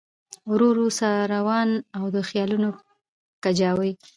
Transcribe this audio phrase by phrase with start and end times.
[0.51, 2.69] ورو ورو ساروانه او د خیالونو
[3.43, 3.91] کجاوې